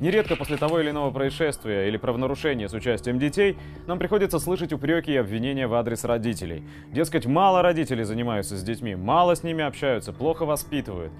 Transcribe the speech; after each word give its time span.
Нередко 0.00 0.36
после 0.36 0.58
того 0.58 0.80
или 0.80 0.90
иного 0.90 1.10
происшествия 1.10 1.88
или 1.88 1.96
правонарушения 1.96 2.68
с 2.68 2.74
участием 2.74 3.18
детей 3.18 3.56
нам 3.86 3.98
приходится 3.98 4.38
слышать 4.38 4.72
упреки 4.72 5.12
и 5.12 5.16
обвинения 5.16 5.66
в 5.66 5.74
адрес 5.74 6.04
родителей. 6.04 6.64
Дескать, 6.92 7.24
мало 7.24 7.62
родителей 7.62 8.04
занимаются 8.04 8.56
с 8.56 8.62
детьми, 8.62 8.94
мало 8.94 9.34
с 9.34 9.42
ними 9.42 9.64
общаются, 9.64 10.12
плохо 10.12 10.44
воспитывают. 10.44 11.12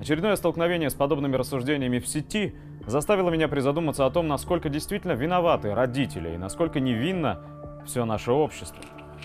Очередное 0.00 0.34
столкновение 0.34 0.90
с 0.90 0.94
подобными 0.94 1.36
рассуждениями 1.36 2.00
в 2.00 2.08
сети 2.08 2.54
заставило 2.86 3.30
меня 3.30 3.46
призадуматься 3.46 4.04
о 4.04 4.10
том, 4.10 4.26
насколько 4.26 4.68
действительно 4.68 5.12
виноваты 5.12 5.72
родители 5.72 6.34
и 6.34 6.36
насколько 6.36 6.80
невинно 6.80 7.40
все 7.86 8.04
наше 8.04 8.32
общество. 8.32 8.82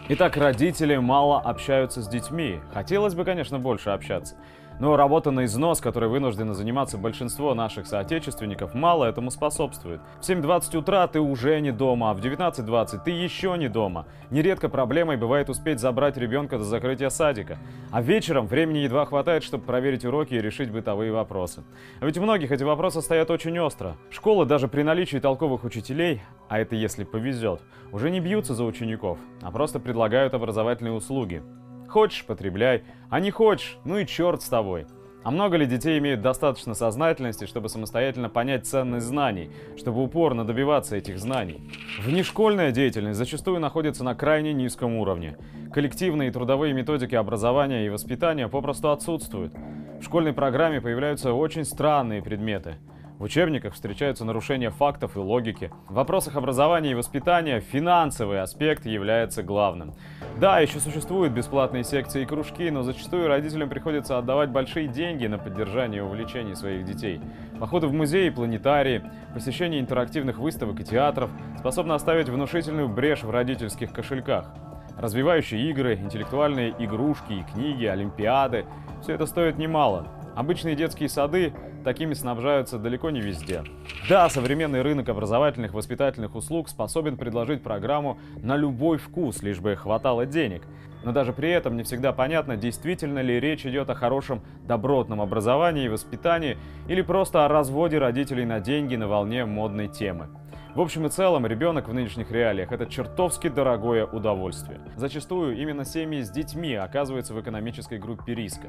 Итак, 0.10 0.38
родители 0.38 0.96
мало 0.98 1.40
общаются 1.40 2.02
с 2.02 2.08
детьми. 2.08 2.60
Хотелось 2.74 3.16
бы, 3.16 3.26
конечно, 3.26 3.60
больше 3.60 3.90
общаться. 3.90 4.36
Но 4.80 4.96
работа 4.96 5.32
на 5.32 5.44
износ, 5.44 5.82
которой 5.82 6.10
вынуждены 6.10 6.54
заниматься 6.54 6.98
большинство 6.98 7.54
наших 7.54 7.86
соотечественников, 7.86 8.74
мало 8.74 9.04
этому 9.06 9.30
способствует. 9.30 10.00
В 10.22 10.30
7.20 10.30 10.78
утра 10.78 11.06
ты 11.08 11.20
уже 11.20 11.60
не 11.60 11.72
дома, 11.72 12.12
а 12.12 12.14
в 12.14 12.22
19.20 12.22 13.02
ты 13.04 13.12
еще 13.12 13.56
не 13.58 13.68
дома. 13.68 14.06
Нередко 14.30 14.70
проблемой 14.70 15.18
бывает 15.18 15.50
успеть 15.50 15.80
забрать 15.80 16.16
ребенка 16.16 16.58
до 16.58 16.64
закрытия 16.64 17.10
садика. 17.10 17.58
А 17.92 18.02
вечером 18.02 18.48
времени 18.48 18.80
едва 18.80 19.06
хватает, 19.06 19.44
чтобы 19.44 19.66
проверить 19.66 20.06
уроки 20.06 20.34
и 20.36 20.42
решить 20.42 20.72
бытовые 20.72 21.12
вопросы. 21.12 21.64
А 22.00 22.06
ведь 22.06 22.18
у 22.18 22.22
многих 22.22 22.52
эти 22.52 22.64
вопросы 22.64 23.02
стоят 23.02 23.30
очень 23.32 23.60
остро. 23.60 23.98
Школы 24.10 24.46
даже 24.46 24.70
при 24.70 24.84
наличии 24.84 25.18
толковых 25.18 25.66
учителей, 25.66 26.22
а 26.48 26.58
это 26.58 26.78
если 26.78 27.04
повезет, 27.04 27.62
уже 27.92 28.10
не 28.10 28.22
бьются 28.22 28.54
за 28.54 28.64
учеников, 28.64 29.18
а 29.42 29.52
просто 29.52 29.80
предлагают 29.80 30.34
образовательные 30.34 30.94
услуги. 30.94 31.44
Хочешь– 31.90 32.24
потребляй, 32.28 32.84
а 33.10 33.20
не 33.20 33.32
хочешь– 33.32 33.78
ну 33.84 33.98
и 33.98 34.06
черт 34.06 34.44
с 34.44 34.50
тобой. 34.50 34.86
А 35.24 35.32
много 35.32 35.58
ли 35.58 35.66
детей 35.66 35.98
имеют 35.98 36.22
достаточно 36.22 36.76
сознательности, 36.76 37.46
чтобы 37.46 37.68
самостоятельно 37.68 38.30
понять 38.30 38.68
ценность 38.68 39.08
знаний, 39.08 39.52
чтобы 39.76 40.04
упорно 40.04 40.46
добиваться 40.46 40.96
этих 40.96 41.20
знаний? 41.20 41.70
Внешкольная 42.00 42.72
деятельность 42.72 43.18
зачастую 43.18 43.60
находится 43.60 44.04
на 44.04 44.14
крайне 44.16 44.54
низком 44.54 44.96
уровне. 44.98 45.38
Коллективные 45.74 46.30
и 46.30 46.32
трудовые 46.32 46.74
методики 46.74 47.16
образования 47.16 47.86
и 47.86 47.90
воспитания 47.90 48.48
попросту 48.48 48.92
отсутствуют. 48.92 49.54
В 50.00 50.04
школьной 50.04 50.34
программе 50.34 50.80
появляются 50.82 51.34
очень 51.34 51.66
странные 51.66 52.22
предметы– 52.22 52.76
в 53.20 53.24
учебниках 53.24 53.74
встречаются 53.74 54.24
нарушения 54.24 54.70
фактов 54.70 55.18
и 55.18 55.20
логики. 55.20 55.72
В 55.90 55.96
вопросах 55.96 56.38
образования 56.38 56.92
и 56.92 56.96
воспитания 56.96 57.60
финансовый 57.60 58.42
аспект 58.42 58.86
является 58.86 59.44
главным. 59.44 59.94
Да, 60.38 60.62
еще 60.62 60.80
существуют 60.80 61.34
бесплатные 61.34 61.84
секции 61.84 62.22
и 62.22 62.26
кружки, 62.26 62.72
но 62.72 62.82
зачастую 62.82 63.28
родителям 63.28 63.68
приходится 63.68 64.18
отдавать 64.18 64.52
большие 64.52 64.88
деньги 64.88 65.28
на 65.28 65.38
поддержание 65.38 66.02
увлечений 66.02 66.56
своих 66.56 66.86
детей. 66.86 67.20
Походы 67.60 67.88
в 67.88 67.94
музеи 67.94 68.28
и 68.28 68.32
планетарии, 68.32 69.04
посещение 69.34 69.82
интерактивных 69.82 70.38
выставок 70.38 70.80
и 70.80 70.86
театров 70.86 71.30
способны 71.60 71.92
оставить 71.92 72.30
внушительную 72.30 72.88
брешь 72.88 73.24
в 73.24 73.30
родительских 73.30 73.92
кошельках. 73.92 74.54
Развивающие 74.98 75.70
игры, 75.70 75.96
интеллектуальные 75.96 76.74
игрушки 76.80 77.34
и 77.34 77.44
книги, 77.44 77.86
олимпиады– 77.86 78.66
все 79.02 79.14
это 79.14 79.26
стоит 79.26 79.58
немало. 79.58 80.08
Обычные 80.40 80.74
детские 80.74 81.10
сады 81.10 81.52
такими 81.84 82.14
снабжаются 82.14 82.80
далеко 82.80 83.10
не 83.10 83.20
везде. 83.20 83.62
Да, 84.08 84.30
современный 84.30 84.82
рынок 84.82 85.10
образовательных 85.10 85.74
воспитательных 85.74 86.34
услуг 86.34 86.70
способен 86.70 87.18
предложить 87.18 87.62
программу 87.62 88.18
на 88.42 88.56
любой 88.56 89.00
вкус, 89.00 89.44
лишь 89.44 89.60
бы 89.60 89.76
хватало 89.76 90.26
денег. 90.26 90.64
Но 91.04 91.12
даже 91.12 91.34
при 91.34 91.50
этом 91.50 91.76
не 91.76 91.84
всегда 91.84 92.14
понятно, 92.14 92.56
действительно 92.56 93.20
ли 93.20 93.38
речь 93.38 93.66
идет 93.66 93.90
о 93.90 93.96
хорошем 93.96 94.42
добротном 94.66 95.20
образовании 95.20 95.88
и 95.88 95.90
воспитании 95.90 96.58
или 96.88 97.02
просто 97.02 97.44
о 97.44 97.50
разводе 97.50 97.98
родителей 97.98 98.46
на 98.46 98.62
деньги 98.62 98.96
на 98.96 99.10
волне 99.10 99.44
модной 99.44 99.90
темы. 99.90 100.30
В 100.76 100.82
общем 100.82 101.08
и 101.08 101.10
целом, 101.10 101.48
ребенок 101.48 101.88
в 101.88 101.94
нынешних 101.94 102.30
реалиях– 102.32 102.72
это 102.72 102.86
чертовски 102.86 103.48
дорогое 103.50 104.06
удовольствие. 104.06 104.80
Зачастую 104.98 105.58
именно 105.58 105.84
семьи 105.84 106.22
с 106.22 106.30
детьми 106.30 106.76
оказываются 106.76 107.34
в 107.34 107.42
экономической 107.42 107.98
группе 107.98 108.36
риска. 108.36 108.68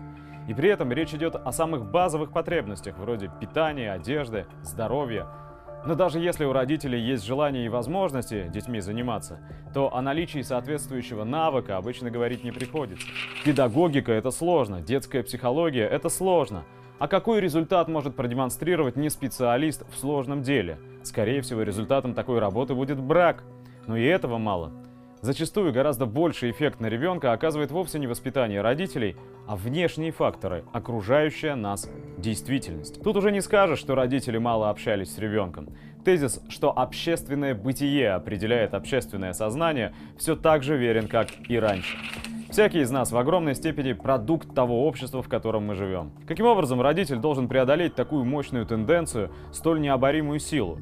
И 0.49 0.55
при 0.55 0.71
этом 0.71 0.93
речь 0.93 1.13
идет 1.13 1.37
о 1.37 1.53
самых 1.53 1.91
базовых 1.91 2.33
потребностях, 2.33 2.97
вроде 2.97 3.31
питания, 3.39 3.93
одежды, 3.93 4.47
здоровья. 4.63 5.27
Но 5.85 5.95
даже 5.95 6.21
если 6.21 6.47
у 6.47 6.55
родителей 6.55 7.01
есть 7.01 7.25
желание 7.25 7.67
и 7.67 7.69
возможности 7.69 8.49
детьми 8.49 8.81
заниматься, 8.81 9.39
то 9.75 9.95
о 9.95 10.01
наличии 10.01 10.41
соответствующего 10.41 11.25
навыка 11.25 11.77
обычно 11.77 12.11
говорить 12.11 12.43
не 12.43 12.51
приходится. 12.51 13.07
Педагогика– 13.45 14.11
это 14.15 14.31
сложно, 14.31 14.81
детская 14.81 15.23
психология– 15.23 15.87
это 15.91 16.09
сложно– 16.09 16.65
а 17.01 17.09
какой 17.09 17.41
результат 17.41 17.89
может 17.89 18.15
продемонстрировать 18.15 18.95
не 18.95 19.09
специалист 19.09 19.85
в 19.91 19.99
сложном 19.99 20.43
деле? 20.43 20.79
Скорее 21.03 21.41
всего, 21.41 21.63
результатом 21.63 22.13
такой 22.13 22.41
работы 22.41 22.75
будет 22.75 23.01
брак. 23.01 23.43
Но 23.87 23.97
и 23.97 24.05
этого 24.05 24.37
мало. 24.37 24.71
Зачастую 25.23 25.73
гораздо 25.73 26.05
больше 26.05 26.51
эффект 26.51 26.79
на 26.79 26.87
ребенка 26.87 27.33
оказывает 27.33 27.71
вовсе 27.71 27.99
не 27.99 28.07
воспитание 28.07 28.61
родителей, 28.61 29.17
а 29.49 29.57
внешние 29.57 30.13
факторы, 30.13 30.63
окружающая 30.75 31.55
нас 31.55 31.91
действительность. 32.19 33.03
Тут 33.03 33.17
уже 33.17 33.33
не 33.33 33.41
скажешь, 33.41 33.79
что 33.79 33.95
родители 33.95 34.37
мало 34.37 34.69
общались 34.69 35.15
с 35.15 35.19
ребенком. 35.19 35.71
Тезис, 36.05 36.43
что 36.51 36.79
общественное 36.79 37.55
бытие 37.55 38.11
определяет 38.11 38.75
общественное 38.75 39.33
сознание, 39.33 39.95
все 40.19 40.37
так 40.37 40.63
же 40.63 40.77
верен, 40.77 41.09
как 41.09 41.29
и 41.49 41.59
раньше. 41.59 41.97
Всякий 42.51 42.81
из 42.81 42.91
нас 42.91 43.13
в 43.13 43.17
огромной 43.17 43.55
степени 43.55 43.93
продукт 43.93 44.53
того 44.53 44.85
общества, 44.89 45.23
в 45.23 45.29
котором 45.29 45.67
мы 45.67 45.77
живем. 45.77 46.11
Каким 46.27 46.47
образом 46.47 46.81
родитель 46.81 47.19
должен 47.19 47.47
преодолеть 47.47 47.95
такую 47.95 48.25
мощную 48.25 48.67
тенденцию, 48.67 49.31
столь 49.53 49.81
необоримую 49.81 50.41
силу? 50.41 50.81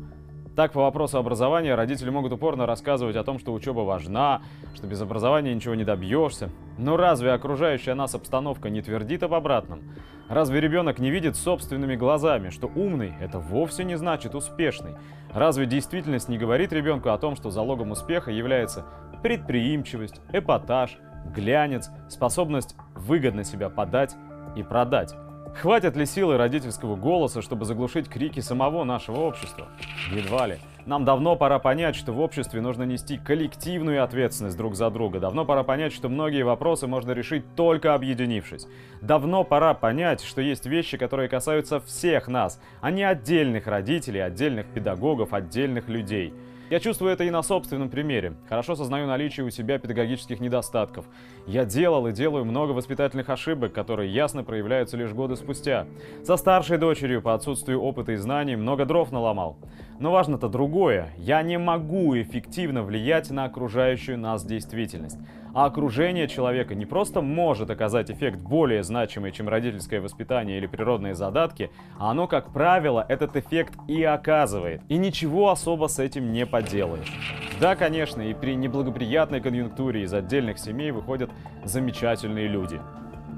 Так, 0.56 0.72
по 0.72 0.80
вопросу 0.80 1.18
образования 1.18 1.74
родители 1.74 2.08
могут 2.08 2.32
упорно 2.32 2.64
рассказывать 2.64 3.16
о 3.16 3.22
том, 3.22 3.38
что 3.38 3.52
учеба 3.52 3.80
важна, 3.80 4.40
что 4.74 4.86
без 4.86 5.02
образования 5.02 5.54
ничего 5.54 5.74
не 5.74 5.84
добьешься. 5.84 6.48
Но 6.78 6.96
разве 6.96 7.32
окружающая 7.32 7.92
нас 7.92 8.14
обстановка 8.14 8.70
не 8.70 8.80
твердит 8.80 9.22
об 9.22 9.34
обратном? 9.34 9.82
Разве 10.30 10.62
ребенок 10.62 10.98
не 10.98 11.10
видит 11.10 11.36
собственными 11.36 11.96
глазами, 11.96 12.48
что 12.48 12.70
умный– 12.74 13.12
это 13.20 13.40
вовсе 13.40 13.84
не 13.84 13.96
значит 13.98 14.34
успешный? 14.34 14.92
Разве 15.34 15.66
действительность 15.66 16.30
не 16.30 16.38
говорит 16.38 16.72
ребенку 16.72 17.10
о 17.10 17.18
том, 17.18 17.36
что 17.36 17.50
залогом 17.50 17.90
успеха 17.90 18.30
является 18.30 18.86
предприимчивость, 19.22 20.22
эпатаж– 20.32 20.96
глянец, 21.34 21.90
способность 22.08 22.76
выгодно 22.94 23.44
себя 23.44 23.68
подать 23.68 24.16
и 24.56 24.62
продать. 24.62 25.14
Хватит 25.54 25.96
ли 25.96 26.06
силы 26.06 26.36
родительского 26.36 26.94
голоса, 26.94 27.42
чтобы 27.42 27.64
заглушить 27.64 28.08
крики 28.08 28.40
самого 28.40 28.84
нашего 28.84 29.20
общества? 29.20 29.68
Едва 30.12 30.46
ли. 30.46 30.58
Нам 30.86 31.04
давно 31.04 31.36
пора 31.36 31.58
понять, 31.58 31.96
что 31.96 32.12
в 32.12 32.20
обществе 32.20 32.60
нужно 32.60 32.84
нести 32.84 33.18
коллективную 33.18 34.02
ответственность 34.02 34.56
друг 34.56 34.74
за 34.74 34.88
друга. 34.88 35.20
Давно 35.20 35.44
пора 35.44 35.62
понять, 35.62 35.92
что 35.92 36.08
многие 36.08 36.44
вопросы 36.44 36.86
можно 36.86 37.10
решить 37.10 37.44
только 37.56 37.92
объединившись. 37.92 38.66
Давно 39.02 39.44
пора 39.44 39.74
понять, 39.74 40.22
что 40.22 40.40
есть 40.40 40.64
вещи, 40.64 40.96
которые 40.96 41.28
касаются 41.28 41.80
всех 41.80 42.28
нас, 42.28 42.58
а 42.80 42.90
не 42.90 43.02
отдельных 43.02 43.66
родителей, 43.66 44.20
отдельных 44.20 44.66
педагогов, 44.66 45.34
отдельных 45.34 45.88
людей. 45.88 46.32
Я 46.70 46.80
чувствую 46.80 47.10
это 47.10 47.24
и 47.24 47.30
на 47.30 47.42
собственном 47.42 47.88
примере. 47.88 48.34
Хорошо 48.46 48.76
сознаю 48.76 49.06
наличие 49.06 49.46
у 49.46 49.50
себя 49.50 49.78
педагогических 49.78 50.38
недостатков. 50.38 51.06
Я 51.46 51.64
делал 51.64 52.06
и 52.06 52.12
делаю 52.12 52.44
много 52.44 52.72
воспитательных 52.72 53.30
ошибок, 53.30 53.72
которые 53.72 54.12
ясно 54.12 54.44
проявляются 54.44 54.98
лишь 54.98 55.14
годы 55.14 55.36
спустя. 55.36 55.86
Со 56.24 56.36
старшей 56.36 56.76
дочерью 56.76 57.22
по 57.22 57.32
отсутствию 57.32 57.80
опыта 57.80 58.12
и 58.12 58.16
знаний 58.16 58.54
много 58.54 58.84
дров 58.84 59.10
наломал. 59.12 59.56
Но 59.98 60.12
важно-то 60.12 60.50
другое. 60.50 61.14
Я 61.16 61.40
не 61.40 61.58
могу 61.58 62.14
эффективно 62.20 62.82
влиять 62.82 63.30
на 63.30 63.44
окружающую 63.44 64.18
нас 64.18 64.44
действительность. 64.44 65.18
А 65.58 65.64
окружение 65.64 66.28
человека 66.28 66.76
не 66.76 66.86
просто 66.86 67.20
может 67.20 67.68
оказать 67.68 68.12
эффект 68.12 68.38
более 68.38 68.84
значимый, 68.84 69.32
чем 69.32 69.48
родительское 69.48 70.00
воспитание 70.00 70.56
или 70.56 70.68
природные 70.68 71.16
задатки, 71.16 71.72
а 71.98 72.12
оно, 72.12 72.28
как 72.28 72.52
правило, 72.52 73.04
этот 73.08 73.34
эффект 73.34 73.74
и 73.88 74.04
оказывает. 74.04 74.82
И 74.88 74.96
ничего 74.96 75.50
особо 75.50 75.88
с 75.88 75.98
этим 75.98 76.30
не 76.30 76.46
поделаешь. 76.46 77.12
Да, 77.60 77.74
конечно, 77.74 78.22
и 78.22 78.34
при 78.34 78.54
неблагоприятной 78.54 79.40
конъюнктуре 79.40 80.04
из 80.04 80.14
отдельных 80.14 80.60
семей 80.60 80.92
выходят 80.92 81.28
замечательные 81.64 82.46
люди. 82.46 82.80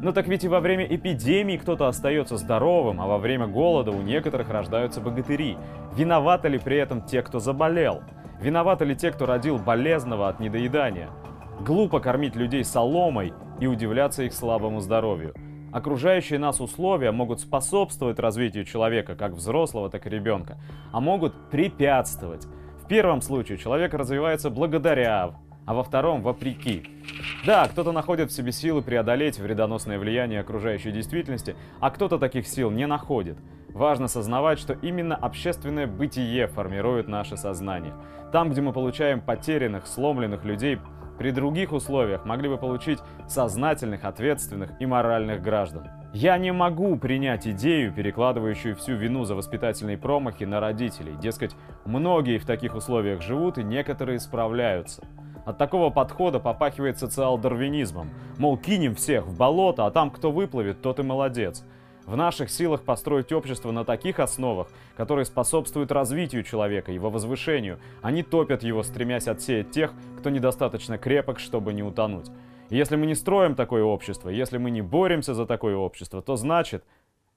Но 0.03 0.13
так 0.13 0.29
ведь 0.29 0.45
и 0.45 0.49
во 0.49 0.61
время 0.61 0.85
эпидемии 0.85 1.57
кто-то 1.57 1.89
остается 1.89 2.37
здоровым, 2.37 3.01
а 3.01 3.07
во 3.07 3.17
время 3.17 3.47
голода 3.47 3.93
у 3.93 4.03
некоторых 4.03 4.51
рождаются 4.51 5.01
богатыри. 5.01 5.57
Виноваты 5.97 6.49
ли 6.49 6.59
при 6.59 6.77
этом 6.77 7.01
те, 7.01 7.23
кто 7.23 7.39
заболел? 7.39 8.03
Виноваты 8.43 8.85
ли 8.85 8.95
те, 8.95 9.11
кто 9.11 9.25
родил 9.25 9.57
болезного 9.57 10.29
от 10.29 10.39
недоедания? 10.39 11.09
Глупо 11.61 12.01
кормить 12.01 12.37
людей 12.37 12.65
соломой 12.65 13.35
и 13.61 13.67
удивляться 13.67 14.23
их 14.23 14.33
слабому 14.33 14.81
здоровью. 14.81 15.35
Окружающие 15.73 16.39
нас 16.39 16.59
условия 16.59 17.13
могут 17.13 17.41
способствовать 17.41 18.19
развитию 18.19 18.65
человека, 18.65 19.15
как 19.15 19.33
взрослого, 19.33 19.91
так 19.91 20.07
и 20.07 20.11
ребенка, 20.11 20.57
а 20.91 21.01
могут 21.01 21.35
препятствовать. 21.51 22.47
В 22.83 22.89
первом 22.89 23.21
случае 23.21 23.59
человек 23.59 23.93
развивается 23.93 24.49
благодаря, 24.49 25.35
а 25.67 25.75
во 25.75 25.85
втором 25.85 26.23
вопреки. 26.23 26.83
Да, 27.45 27.69
кто-то 27.69 27.93
находит 27.93 28.31
в 28.31 28.35
себе 28.35 28.53
силы 28.53 28.81
преодолеть 28.81 29.39
вредоносное 29.39 29.99
влияние 29.99 30.41
окружающей 30.41 30.93
действительности, 30.93 31.57
а 31.79 31.91
кто-то 31.91 32.19
таких 32.19 32.49
сил 32.49 32.71
не 32.71 32.87
находит. 32.87 33.37
Важно 33.75 34.09
сознавать, 34.09 34.59
что 34.59 34.73
именно 34.73 35.15
общественное 35.15 35.87
бытие 35.87 36.47
формирует 36.47 37.07
наше 37.07 37.37
сознание. 37.37 37.93
Там, 38.33 38.51
где 38.51 38.63
мы 38.63 38.73
получаем 38.73 39.21
потерянных, 39.21 39.87
сломленных 39.87 40.45
людей, 40.45 40.79
при 41.21 41.33
других 41.33 41.73
условиях 41.73 42.25
могли 42.25 42.49
бы 42.49 42.57
получить 42.57 42.99
сознательных, 43.29 44.05
ответственных 44.05 44.71
и 44.81 44.87
моральных 44.87 45.43
граждан. 45.43 45.91
Я 46.15 46.39
не 46.39 46.51
могу 46.51 46.97
принять 46.97 47.47
идею, 47.47 47.93
перекладывающую 47.93 48.75
всю 48.75 48.95
вину 48.95 49.25
за 49.25 49.35
воспитательные 49.35 49.99
промахи 49.99 50.45
на 50.45 50.61
родителей. 50.61 51.13
Дескать, 51.21 51.55
многие 51.85 52.39
в 52.39 52.47
таких 52.47 52.75
условиях 52.75 53.21
живут 53.21 53.59
и 53.59 53.63
некоторые 53.63 54.19
справляются. 54.19 55.07
От 55.45 55.59
такого 55.59 55.91
подхода 55.91 56.41
попахивает 56.41 56.99
социал-дарвинизмом. 56.99 58.09
Мол, 58.39 58.57
кинем 58.57 58.95
всех 58.95 59.27
в 59.27 59.37
болото, 59.37 59.85
а 59.85 59.91
там 59.91 60.11
кто 60.11 60.33
выплывет, 60.33 60.81
тот 60.81 61.01
и 61.01 61.03
молодец. 61.03 61.67
В 62.11 62.17
наших 62.17 62.51
силах 62.51 62.83
построить 62.83 63.31
общество 63.31 63.71
на 63.71 63.85
таких 63.85 64.19
основах, 64.19 64.67
которые 64.97 65.25
способствуют 65.25 65.93
развитию 65.93 66.43
человека, 66.43 66.91
его 66.91 67.09
возвышению. 67.09 67.79
Они 68.03 68.25
топят 68.25 68.65
его, 68.65 68.83
стремясь 68.83 69.29
отсеять 69.29 69.71
тех, 69.71 69.93
кто 70.19 70.29
недостаточно 70.29 70.99
крепок, 70.99 71.39
чтобы 71.39 71.73
не 71.73 71.85
утонуть. 71.85 72.27
И 72.69 72.77
если 72.77 72.97
мы 72.97 73.07
не 73.07 73.15
строим 73.15 73.55
такое 73.55 73.85
общество, 73.85 74.29
если 74.29 74.59
мы 74.59 74.73
не 74.73 74.83
боремся 74.83 75.35
за 75.35 75.47
такое 75.47 75.77
общество, 75.77 76.21
то 76.21 76.35
значит, 76.35 76.83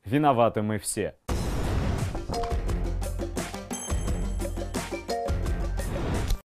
виноваты 0.06 0.64
мы 0.64 0.80
все. 0.80 1.14